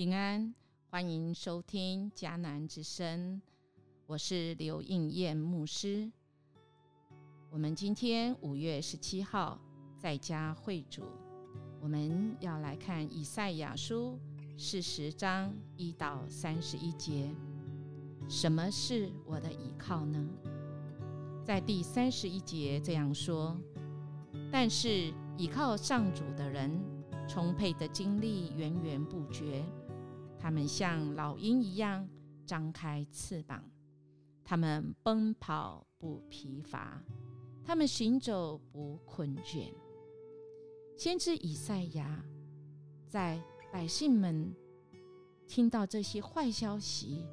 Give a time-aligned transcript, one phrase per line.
[0.00, 0.54] 平安，
[0.88, 3.38] 欢迎收听迦南之声，
[4.06, 6.10] 我是刘应燕牧师。
[7.50, 9.60] 我们今天五月十七号
[9.98, 11.02] 在家会主，
[11.82, 14.18] 我们要来看以赛亚书
[14.56, 17.30] 四十章一到三十一节。
[18.26, 20.26] 什么是我的依靠呢？
[21.44, 23.54] 在第三十一节这样说：
[24.50, 26.80] 但是依靠上主的人，
[27.28, 29.62] 充沛的精力源源不绝。
[30.42, 32.08] 他们像老鹰一样
[32.46, 33.62] 张开翅膀，
[34.42, 37.04] 他们奔跑不疲乏，
[37.62, 39.70] 他们行走不困倦。
[40.96, 42.24] 先知以赛亚
[43.06, 43.38] 在
[43.70, 44.54] 百姓们
[45.46, 47.26] 听到这些坏消息，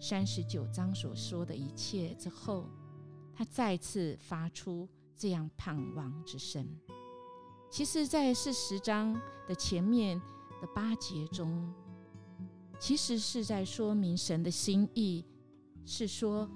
[0.00, 2.70] 三十九章所说的一切之后，
[3.34, 6.66] 他再次发出这样盼望之声。
[7.70, 9.14] 其实，在四十章
[9.46, 10.18] 的前面
[10.62, 11.72] 的八节中。
[12.80, 15.22] 其实是在说明神的心意，
[15.84, 16.48] 是说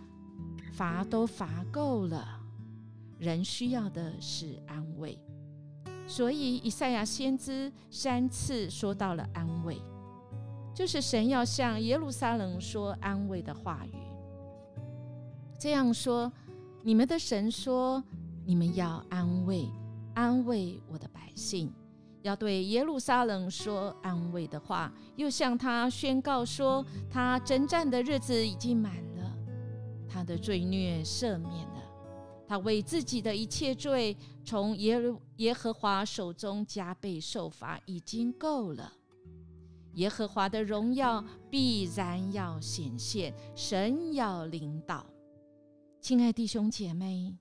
[0.72, 2.40] 罚都罚够了，
[3.18, 5.18] 人需要的是安慰。
[6.06, 9.80] 所以以赛亚先知三次说到了安慰，
[10.74, 13.92] 就是神要向耶路撒冷说安慰的话语。
[15.58, 16.32] 这样说，
[16.82, 18.02] 你们的神说，
[18.46, 19.68] 你们要安慰，
[20.14, 21.70] 安慰我的百姓。
[22.24, 29.38] 要对耶路撒冷说安慰的话，又向他宣告说，他征战的日子已经满了，
[30.08, 31.82] 他的罪孽赦免了，
[32.48, 34.98] 他为自己的一切罪从耶
[35.36, 38.90] 耶和华手中加倍受罚，已经够了。
[39.96, 45.04] 耶和华的荣耀必然要显现，神要领导。
[46.00, 47.36] 亲爱弟兄姐妹，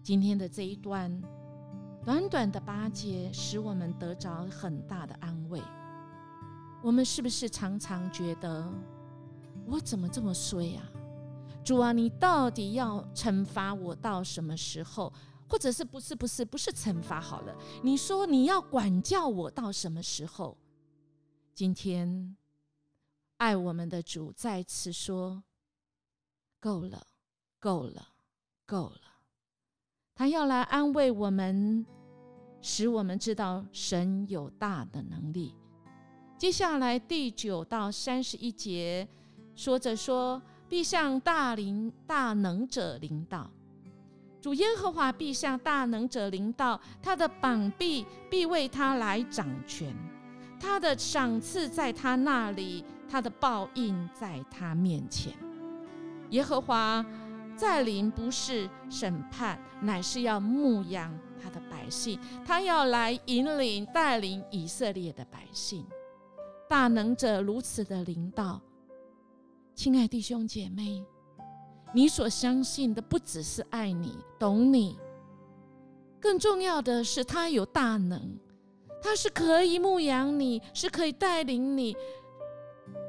[0.00, 1.20] 今天的这一段。
[2.04, 5.62] 短短的八节，使我们得着很大的安慰。
[6.82, 8.66] 我们是不是常常觉得，
[9.66, 10.82] 我怎么这么衰啊？
[11.62, 15.12] 主啊，你到底要惩罚我到什么时候？
[15.46, 17.54] 或者是不是不是不是惩罚好了？
[17.82, 20.56] 你说你要管教我到什么时候？
[21.54, 22.36] 今天，
[23.36, 25.42] 爱我们的主再次说：
[26.60, 27.06] 够了，
[27.58, 28.08] 够了，
[28.64, 29.09] 够了。
[30.20, 31.86] 他要来安慰我们，
[32.60, 35.54] 使我们知道神有大的能力。
[36.36, 39.08] 接下来第九到三十一节
[39.54, 43.50] 说着说，必向大灵大能者领导，
[44.42, 49.90] 主耶和华必向大能者领导，他的膀臂必为他来掌权，
[50.60, 55.32] 他的赏赐在他那里，他的报应在他面前。
[56.28, 57.02] 耶和华。
[57.60, 62.18] 在临不是审判，乃是要牧养他的百姓。
[62.42, 65.84] 他要来引领、带领以色列的百姓。
[66.70, 68.58] 大能者如此的领导，
[69.74, 71.04] 亲爱弟兄姐妹，
[71.92, 74.98] 你所相信的不只是爱你、懂你，
[76.18, 78.38] 更重要的是他有大能，
[79.02, 81.94] 他是可以牧养你，是可以带领你，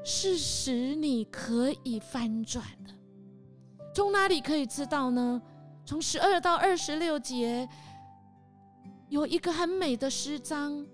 [0.03, 2.94] 是使你可以翻转的。
[3.94, 5.41] 从哪里可以知道呢？
[5.85, 7.68] 从十二到二十六节，
[9.09, 10.85] 有一个很美的诗章，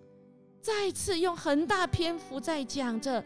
[0.62, 3.24] 再次用很大篇幅在讲着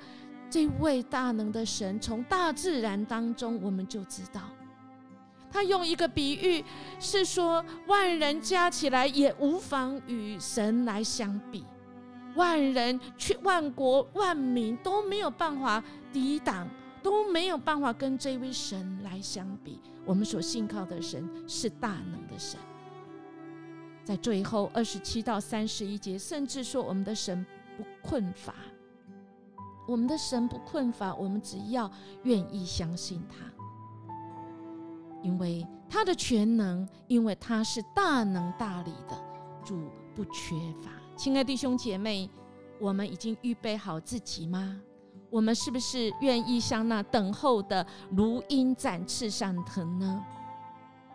[0.49, 1.97] 这位大能的神。
[1.99, 4.41] 从大自然当中，我们就知道，
[5.49, 6.65] 他用一个比喻，
[6.99, 11.65] 是说万人加起来也无法与神来相比，
[12.35, 15.81] 万人去万国万民都没有办法
[16.11, 16.67] 抵挡。
[17.01, 19.79] 都没有办法跟这位神来相比。
[20.06, 22.59] 我们所信靠的神是大能的神。
[24.03, 27.45] 在最后二十七到三十一节，甚至说我们的神
[27.78, 28.56] 不困乏，
[29.88, 31.13] 我们的神不困乏。
[31.13, 31.90] 我们只要
[32.23, 33.45] 愿意相信他，
[35.22, 39.16] 因为他的全能，因为他是大能大力的
[39.64, 40.91] 主，不缺乏。
[41.16, 42.28] 亲爱弟兄姐妹，
[42.79, 44.81] 我们已经预备好自己吗？
[45.31, 50.23] 我们是不是愿意像那等候的如鹰展翅上腾呢？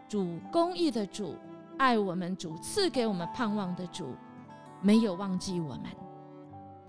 [0.09, 1.37] 主公义的主，
[1.77, 4.15] 爱我们主，赐给我们盼望的主，
[4.81, 5.85] 没有忘记我们，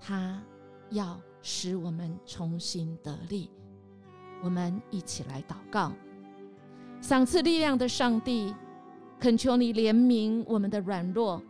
[0.00, 0.40] 他
[0.88, 3.50] 要使我们重新得力。
[4.42, 5.92] 我们一起来祷告，
[7.02, 8.54] 赏赐力量的上帝，
[9.20, 11.42] 恳求你怜悯我们的软弱，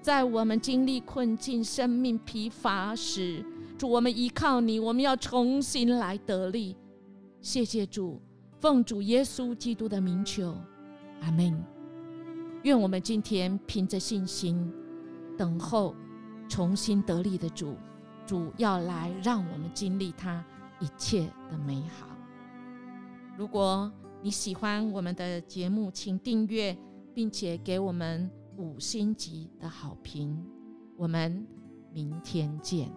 [0.00, 3.44] 在我们经历困境、生命疲乏时。
[3.78, 6.76] 主，我们依靠你，我们要重新来得力。
[7.40, 8.20] 谢谢主，
[8.60, 10.54] 奉主耶稣基督的名求，
[11.22, 11.64] 阿门。
[12.64, 14.70] 愿我们今天凭着信心
[15.36, 15.94] 等候
[16.48, 17.76] 重新得力的主，
[18.26, 20.44] 主要来让我们经历他
[20.80, 22.08] 一切的美好。
[23.36, 23.90] 如果
[24.20, 26.76] 你喜欢我们的节目，请订阅，
[27.14, 30.44] 并且给我们五星级的好评。
[30.96, 31.46] 我们
[31.92, 32.90] 明天见。